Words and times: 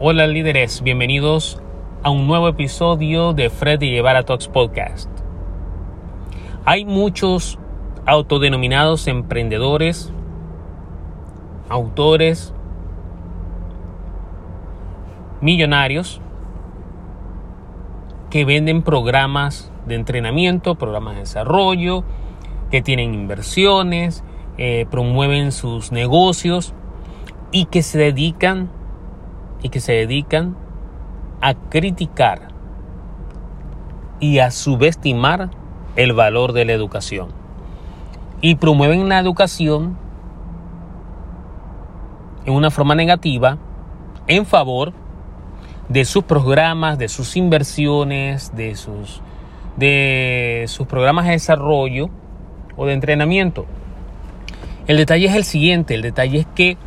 Hola 0.00 0.28
líderes, 0.28 0.84
bienvenidos 0.84 1.60
a 2.04 2.10
un 2.10 2.28
nuevo 2.28 2.46
episodio 2.46 3.32
de 3.32 3.50
Fred 3.50 3.82
y 3.82 3.90
Llevar 3.90 4.14
a 4.14 4.22
Talks 4.22 4.46
Podcast. 4.46 5.10
Hay 6.64 6.84
muchos 6.84 7.58
autodenominados 8.06 9.08
emprendedores, 9.08 10.12
autores, 11.68 12.54
millonarios 15.40 16.20
que 18.30 18.44
venden 18.44 18.82
programas 18.82 19.72
de 19.84 19.96
entrenamiento, 19.96 20.76
programas 20.76 21.14
de 21.14 21.22
desarrollo, 21.22 22.04
que 22.70 22.82
tienen 22.82 23.14
inversiones, 23.14 24.22
eh, 24.58 24.86
promueven 24.92 25.50
sus 25.50 25.90
negocios 25.90 26.72
y 27.50 27.64
que 27.64 27.82
se 27.82 27.98
dedican 27.98 28.77
y 29.62 29.68
que 29.68 29.80
se 29.80 29.92
dedican 29.92 30.56
a 31.40 31.54
criticar 31.54 32.48
y 34.20 34.38
a 34.38 34.50
subestimar 34.50 35.50
el 35.96 36.12
valor 36.12 36.52
de 36.52 36.64
la 36.64 36.72
educación. 36.72 37.28
Y 38.40 38.56
promueven 38.56 39.08
la 39.08 39.18
educación 39.18 39.96
en 42.44 42.54
una 42.54 42.70
forma 42.70 42.94
negativa 42.94 43.58
en 44.26 44.46
favor 44.46 44.92
de 45.88 46.04
sus 46.04 46.24
programas, 46.24 46.98
de 46.98 47.08
sus 47.08 47.36
inversiones, 47.36 48.54
de 48.54 48.74
sus, 48.74 49.20
de 49.76 50.64
sus 50.68 50.86
programas 50.86 51.26
de 51.26 51.32
desarrollo 51.32 52.10
o 52.76 52.86
de 52.86 52.92
entrenamiento. 52.92 53.66
El 54.86 54.96
detalle 54.96 55.26
es 55.26 55.34
el 55.34 55.44
siguiente, 55.44 55.94
el 55.94 56.02
detalle 56.02 56.38
es 56.40 56.46
que 56.54 56.78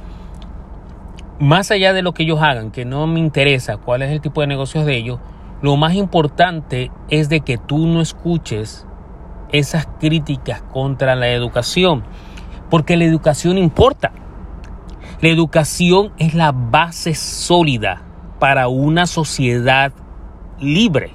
más 1.41 1.72
allá 1.72 1.91
de 1.91 2.04
lo 2.04 2.13
que 2.13 2.23
ellos 2.23 2.40
hagan, 2.41 2.70
que 2.70 2.86
no 2.86 3.08
me 3.08 3.20
interesa 3.20 3.77
cuál 3.77 4.04
es 4.04 4.12
el 4.12 4.22
tipo 4.22 4.41
de 4.41 4.48
negocios 4.48 4.86
de 4.86 4.95
ellos, 4.95 5.20
lo 5.63 5.76
más 5.76 5.95
importante 5.95 6.91
es 7.10 7.29
de 7.29 7.41
que 7.41 7.57
tú 7.57 7.88
no 7.88 7.99
escuches 7.99 8.85
esas 9.51 9.88
críticas 9.99 10.62
contra 10.62 11.16
la 11.16 11.29
educación, 11.29 12.04
porque 12.70 12.96
la 12.96 13.05
educación 13.05 13.57
importa. 13.57 14.12
La 15.20 15.29
educación 15.29 16.12
es 16.20 16.35
la 16.35 16.51
base 16.51 17.16
sólida 17.16 18.04
para 18.40 18.68
una 18.68 19.07
sociedad 19.07 19.94
libre. 20.60 21.12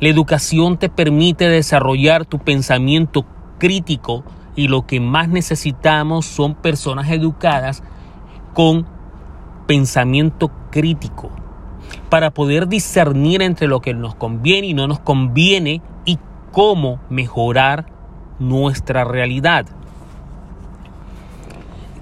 La 0.00 0.08
educación 0.08 0.76
te 0.76 0.88
permite 0.88 1.48
desarrollar 1.48 2.24
tu 2.24 2.40
pensamiento 2.40 3.24
crítico 3.58 4.24
y 4.56 4.66
lo 4.66 4.86
que 4.86 4.98
más 4.98 5.28
necesitamos 5.28 6.26
son 6.26 6.56
personas 6.56 7.10
educadas 7.10 7.82
con 8.58 8.86
pensamiento 9.68 10.50
crítico 10.72 11.30
para 12.08 12.32
poder 12.32 12.66
discernir 12.66 13.40
entre 13.40 13.68
lo 13.68 13.80
que 13.80 13.94
nos 13.94 14.16
conviene 14.16 14.66
y 14.66 14.74
no 14.74 14.88
nos 14.88 14.98
conviene 14.98 15.80
y 16.04 16.18
cómo 16.50 16.98
mejorar 17.08 17.86
nuestra 18.40 19.04
realidad. 19.04 19.66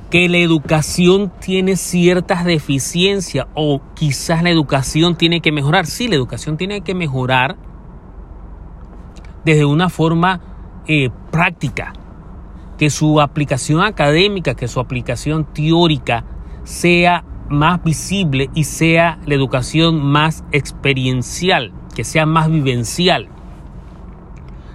Que 0.09 0.31
la 0.31 0.39
educación 0.39 1.31
tiene 1.41 1.77
ciertas 1.77 2.47
deficiencias 2.47 3.47
o 3.53 3.83
quizás 3.93 4.43
la 4.43 4.49
educación 4.49 5.15
tiene 5.15 5.43
que 5.43 5.53
mejorar. 5.53 5.85
Sí, 5.85 6.09
la 6.09 6.15
educación 6.15 6.57
tiene 6.57 6.81
que 6.81 6.95
mejorar 6.95 7.57
desde 9.45 9.67
una 9.67 9.91
forma 9.91 10.41
eh, 10.87 11.11
práctica. 11.31 11.93
Que 12.79 12.89
su 12.89 13.21
aplicación 13.21 13.83
académica, 13.83 14.55
que 14.55 14.69
su 14.69 14.81
aplicación 14.81 15.45
teórica 15.45 16.25
sea 16.67 17.25
más 17.49 17.83
visible 17.85 18.51
y 18.55 18.65
sea 18.65 19.21
la 19.25 19.35
educación 19.35 20.05
más 20.05 20.45
experiencial, 20.51 21.73
que 21.95 22.03
sea 22.03 22.27
más 22.27 22.51
vivencial. 22.51 23.29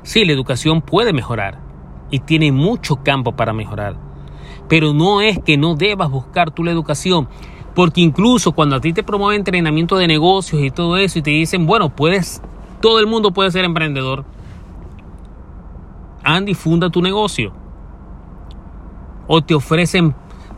Sí, 0.03 0.23
la 0.23 0.31
educación 0.31 0.81
puede 0.81 1.11
mejorar 1.11 1.59
y 2.09 2.19
tiene 2.19 2.51
mucho 2.51 3.03
campo 3.03 3.33
para 3.33 3.51
mejorar, 3.53 3.97
pero 4.69 4.93
no 4.93 5.21
es 5.21 5.37
que 5.39 5.57
no 5.57 5.75
debas 5.75 6.09
buscar 6.09 6.51
tú 6.51 6.63
la 6.63 6.71
educación, 6.71 7.27
porque 7.75 7.99
incluso 7.99 8.53
cuando 8.53 8.77
a 8.77 8.81
ti 8.81 8.93
te 8.93 9.03
promueven 9.03 9.41
entrenamiento 9.41 9.97
de 9.97 10.07
negocios 10.07 10.63
y 10.63 10.71
todo 10.71 10.95
eso 10.95 11.19
y 11.19 11.21
te 11.21 11.31
dicen, 11.31 11.67
bueno, 11.67 11.93
puedes, 11.93 12.41
todo 12.79 12.99
el 12.99 13.07
mundo 13.07 13.31
puede 13.31 13.51
ser 13.51 13.65
emprendedor, 13.65 14.23
Andy, 16.23 16.53
funda 16.53 16.89
tu 16.89 17.01
negocio. 17.01 17.51
O 19.27 19.41
te 19.41 19.55
ofrecen 19.55 20.13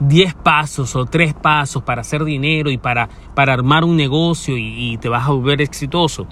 10 0.08 0.34
pasos 0.36 0.96
o 0.96 1.06
3 1.06 1.34
pasos 1.34 1.84
para 1.84 2.02
hacer 2.02 2.24
dinero 2.24 2.70
y 2.70 2.78
para, 2.78 3.10
para 3.36 3.54
armar 3.54 3.84
un 3.84 3.96
negocio 3.96 4.58
y, 4.58 4.94
y 4.94 4.98
te 4.98 5.10
vas 5.10 5.28
a 5.28 5.32
volver 5.32 5.62
exitoso. 5.62 6.28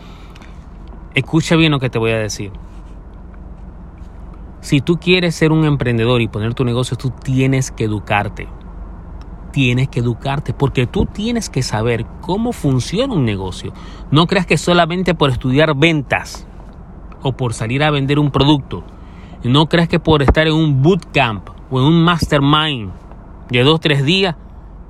Escucha 1.13 1.55
bien 1.55 1.71
lo 1.71 1.79
que 1.79 1.89
te 1.89 1.99
voy 1.99 2.11
a 2.11 2.17
decir. 2.17 2.51
Si 4.61 4.79
tú 4.79 4.99
quieres 4.99 5.35
ser 5.35 5.51
un 5.51 5.65
emprendedor 5.65 6.21
y 6.21 6.27
poner 6.27 6.53
tu 6.53 6.63
negocio, 6.63 6.95
tú 6.95 7.09
tienes 7.09 7.71
que 7.71 7.85
educarte. 7.85 8.47
Tienes 9.51 9.89
que 9.89 9.99
educarte 9.99 10.53
porque 10.53 10.85
tú 10.87 11.05
tienes 11.05 11.49
que 11.49 11.63
saber 11.63 12.05
cómo 12.21 12.53
funciona 12.53 13.13
un 13.13 13.25
negocio. 13.25 13.73
No 14.11 14.27
creas 14.27 14.45
que 14.45 14.57
solamente 14.57 15.15
por 15.15 15.31
estudiar 15.31 15.75
ventas 15.75 16.47
o 17.23 17.33
por 17.33 17.53
salir 17.53 17.83
a 17.83 17.91
vender 17.91 18.19
un 18.19 18.31
producto. 18.31 18.83
No 19.43 19.67
creas 19.67 19.89
que 19.89 19.99
por 19.99 20.21
estar 20.21 20.47
en 20.47 20.53
un 20.53 20.81
bootcamp 20.81 21.49
o 21.71 21.79
en 21.79 21.85
un 21.85 22.03
mastermind 22.03 22.91
de 23.59 23.63
dos, 23.65 23.79
tres 23.79 24.03
días, 24.03 24.35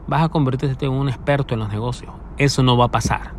vas 0.07 0.23
a 0.23 0.29
convertirte 0.29 0.85
en 0.85 0.91
un 0.91 1.09
experto 1.09 1.53
en 1.53 1.61
los 1.61 1.69
negocios. 1.69 2.13
Eso 2.37 2.63
no 2.63 2.77
va 2.77 2.85
a 2.85 2.91
pasar. 2.91 3.33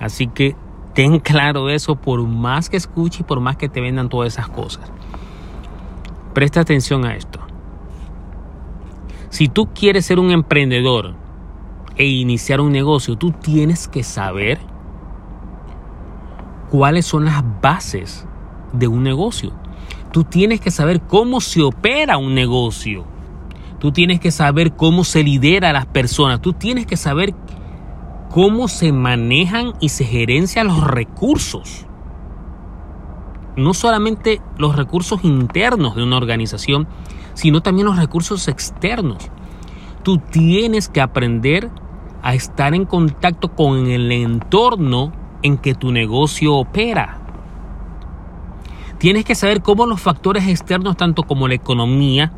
Así 0.00 0.26
que 0.26 0.56
ten 0.94 1.18
claro 1.20 1.68
eso 1.68 1.96
por 1.96 2.22
más 2.22 2.68
que 2.68 2.76
escuches 2.76 3.20
y 3.20 3.24
por 3.24 3.40
más 3.40 3.56
que 3.56 3.68
te 3.68 3.80
vendan 3.80 4.08
todas 4.08 4.32
esas 4.32 4.48
cosas. 4.48 4.90
Presta 6.34 6.60
atención 6.60 7.04
a 7.04 7.14
esto. 7.14 7.40
Si 9.30 9.48
tú 9.48 9.68
quieres 9.74 10.06
ser 10.06 10.18
un 10.18 10.30
emprendedor 10.30 11.14
e 11.96 12.06
iniciar 12.06 12.60
un 12.60 12.72
negocio, 12.72 13.16
tú 13.16 13.32
tienes 13.32 13.88
que 13.88 14.02
saber 14.02 14.58
cuáles 16.70 17.06
son 17.06 17.24
las 17.24 17.42
bases 17.60 18.26
de 18.72 18.88
un 18.88 19.02
negocio. 19.02 19.52
Tú 20.12 20.24
tienes 20.24 20.60
que 20.60 20.70
saber 20.70 21.02
cómo 21.02 21.40
se 21.40 21.62
opera 21.62 22.18
un 22.18 22.34
negocio. 22.34 23.04
Tú 23.86 23.92
tienes 23.92 24.18
que 24.18 24.32
saber 24.32 24.74
cómo 24.74 25.04
se 25.04 25.22
lidera 25.22 25.70
a 25.70 25.72
las 25.72 25.86
personas. 25.86 26.40
Tú 26.40 26.52
tienes 26.52 26.86
que 26.86 26.96
saber 26.96 27.36
cómo 28.30 28.66
se 28.66 28.90
manejan 28.90 29.74
y 29.78 29.90
se 29.90 30.04
gerencian 30.04 30.66
los 30.66 30.82
recursos. 30.82 31.86
No 33.56 33.74
solamente 33.74 34.42
los 34.58 34.74
recursos 34.74 35.22
internos 35.22 35.94
de 35.94 36.02
una 36.02 36.16
organización, 36.16 36.88
sino 37.34 37.62
también 37.62 37.86
los 37.86 37.96
recursos 37.96 38.48
externos. 38.48 39.30
Tú 40.02 40.18
tienes 40.18 40.88
que 40.88 41.00
aprender 41.00 41.70
a 42.22 42.34
estar 42.34 42.74
en 42.74 42.86
contacto 42.86 43.54
con 43.54 43.86
el 43.86 44.10
entorno 44.10 45.12
en 45.44 45.58
que 45.58 45.74
tu 45.74 45.92
negocio 45.92 46.56
opera. 46.56 47.20
Tienes 48.98 49.24
que 49.24 49.36
saber 49.36 49.62
cómo 49.62 49.86
los 49.86 50.00
factores 50.00 50.48
externos, 50.48 50.96
tanto 50.96 51.22
como 51.22 51.46
la 51.46 51.54
economía, 51.54 52.32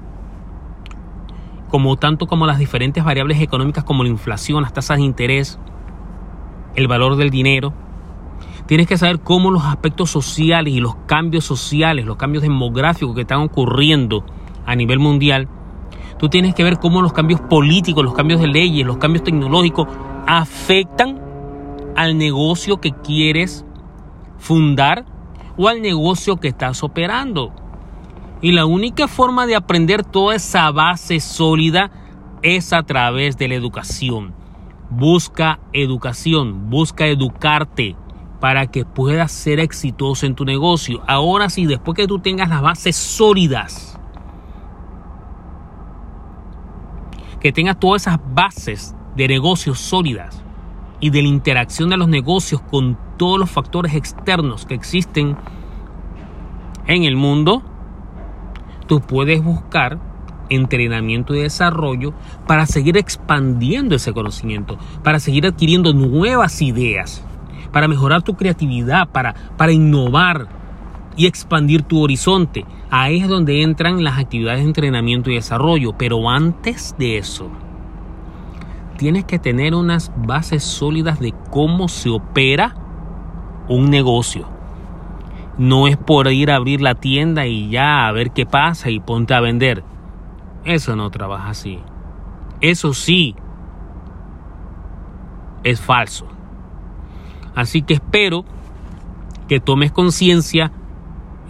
como 1.68 1.96
tanto 1.96 2.26
como 2.26 2.46
las 2.46 2.58
diferentes 2.58 3.04
variables 3.04 3.40
económicas 3.40 3.84
como 3.84 4.02
la 4.02 4.08
inflación, 4.08 4.62
las 4.62 4.72
tasas 4.72 4.98
de 4.98 5.04
interés, 5.04 5.58
el 6.74 6.88
valor 6.88 7.16
del 7.16 7.30
dinero. 7.30 7.72
Tienes 8.66 8.86
que 8.86 8.98
saber 8.98 9.20
cómo 9.20 9.50
los 9.50 9.64
aspectos 9.64 10.10
sociales 10.10 10.74
y 10.74 10.80
los 10.80 10.94
cambios 11.06 11.44
sociales, 11.44 12.04
los 12.04 12.16
cambios 12.16 12.42
demográficos 12.42 13.14
que 13.14 13.22
están 13.22 13.40
ocurriendo 13.40 14.24
a 14.66 14.74
nivel 14.74 14.98
mundial, 14.98 15.48
tú 16.18 16.28
tienes 16.28 16.54
que 16.54 16.64
ver 16.64 16.78
cómo 16.78 17.00
los 17.00 17.12
cambios 17.12 17.40
políticos, 17.40 18.04
los 18.04 18.14
cambios 18.14 18.40
de 18.40 18.48
leyes, 18.48 18.86
los 18.86 18.98
cambios 18.98 19.24
tecnológicos 19.24 19.86
afectan 20.26 21.20
al 21.96 22.18
negocio 22.18 22.80
que 22.80 22.92
quieres 22.92 23.64
fundar 24.36 25.04
o 25.56 25.68
al 25.68 25.82
negocio 25.82 26.36
que 26.36 26.48
estás 26.48 26.82
operando. 26.82 27.52
Y 28.40 28.52
la 28.52 28.66
única 28.66 29.08
forma 29.08 29.46
de 29.46 29.56
aprender 29.56 30.04
toda 30.04 30.36
esa 30.36 30.70
base 30.70 31.18
sólida 31.20 31.90
es 32.42 32.72
a 32.72 32.84
través 32.84 33.36
de 33.36 33.48
la 33.48 33.54
educación. 33.54 34.32
Busca 34.90 35.58
educación, 35.72 36.70
busca 36.70 37.06
educarte 37.06 37.96
para 38.40 38.68
que 38.68 38.84
puedas 38.84 39.32
ser 39.32 39.58
exitoso 39.58 40.24
en 40.24 40.36
tu 40.36 40.44
negocio. 40.44 41.02
Ahora 41.08 41.50
sí, 41.50 41.66
después 41.66 41.96
que 41.96 42.06
tú 42.06 42.20
tengas 42.20 42.48
las 42.48 42.62
bases 42.62 42.96
sólidas, 42.96 43.98
que 47.40 47.52
tengas 47.52 47.78
todas 47.78 48.02
esas 48.02 48.18
bases 48.34 48.94
de 49.16 49.28
negocios 49.28 49.80
sólidas 49.80 50.44
y 51.00 51.10
de 51.10 51.22
la 51.22 51.28
interacción 51.28 51.90
de 51.90 51.96
los 51.96 52.08
negocios 52.08 52.60
con 52.60 52.96
todos 53.16 53.38
los 53.38 53.50
factores 53.50 53.94
externos 53.94 54.64
que 54.64 54.74
existen 54.74 55.36
en 56.86 57.04
el 57.04 57.16
mundo, 57.16 57.62
tú 58.88 59.00
puedes 59.00 59.44
buscar 59.44 60.00
entrenamiento 60.48 61.34
y 61.34 61.42
desarrollo 61.42 62.14
para 62.46 62.66
seguir 62.66 62.96
expandiendo 62.96 63.94
ese 63.94 64.12
conocimiento, 64.12 64.78
para 65.04 65.20
seguir 65.20 65.46
adquiriendo 65.46 65.92
nuevas 65.92 66.60
ideas, 66.62 67.22
para 67.70 67.86
mejorar 67.86 68.22
tu 68.22 68.34
creatividad, 68.34 69.08
para, 69.08 69.34
para 69.56 69.72
innovar 69.72 70.48
y 71.16 71.26
expandir 71.26 71.82
tu 71.82 72.02
horizonte. 72.02 72.64
Ahí 72.90 73.20
es 73.20 73.28
donde 73.28 73.62
entran 73.62 74.02
las 74.02 74.18
actividades 74.18 74.60
de 74.60 74.66
entrenamiento 74.66 75.30
y 75.30 75.34
desarrollo. 75.34 75.92
Pero 75.98 76.30
antes 76.30 76.94
de 76.98 77.18
eso, 77.18 77.50
tienes 78.96 79.24
que 79.24 79.38
tener 79.38 79.74
unas 79.74 80.10
bases 80.16 80.64
sólidas 80.64 81.20
de 81.20 81.34
cómo 81.50 81.88
se 81.88 82.08
opera 82.08 82.74
un 83.68 83.90
negocio. 83.90 84.57
No 85.58 85.88
es 85.88 85.96
por 85.96 86.28
ir 86.28 86.50
a 86.50 86.56
abrir 86.56 86.80
la 86.80 86.94
tienda 86.94 87.46
y 87.46 87.68
ya 87.68 88.06
a 88.06 88.12
ver 88.12 88.30
qué 88.30 88.46
pasa 88.46 88.90
y 88.90 89.00
ponte 89.00 89.34
a 89.34 89.40
vender. 89.40 89.84
Eso 90.64 90.96
no 90.96 91.10
trabaja 91.10 91.50
así. 91.50 91.80
Eso 92.60 92.94
sí 92.94 93.34
es 95.64 95.80
falso. 95.80 96.26
Así 97.54 97.82
que 97.82 97.94
espero 97.94 98.44
que 99.48 99.60
tomes 99.60 99.90
conciencia 99.90 100.70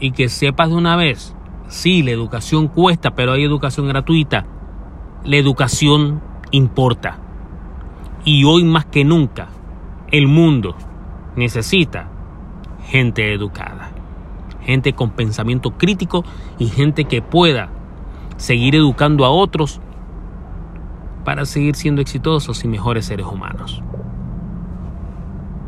y 0.00 0.12
que 0.12 0.28
sepas 0.28 0.70
de 0.70 0.76
una 0.76 0.96
vez, 0.96 1.36
sí, 1.68 2.02
la 2.02 2.12
educación 2.12 2.68
cuesta, 2.68 3.14
pero 3.14 3.32
hay 3.32 3.44
educación 3.44 3.88
gratuita. 3.88 4.46
La 5.24 5.36
educación 5.36 6.22
importa. 6.50 7.18
Y 8.24 8.44
hoy 8.44 8.64
más 8.64 8.86
que 8.86 9.04
nunca, 9.04 9.48
el 10.10 10.28
mundo 10.28 10.76
necesita 11.36 12.08
gente 12.84 13.34
educada, 13.34 13.90
gente 14.68 14.92
con 14.92 15.08
pensamiento 15.12 15.70
crítico 15.70 16.24
y 16.58 16.66
gente 16.66 17.06
que 17.06 17.22
pueda 17.22 17.70
seguir 18.36 18.74
educando 18.74 19.24
a 19.24 19.30
otros 19.30 19.80
para 21.24 21.46
seguir 21.46 21.74
siendo 21.74 22.02
exitosos 22.02 22.62
y 22.64 22.68
mejores 22.68 23.06
seres 23.06 23.24
humanos. 23.24 23.82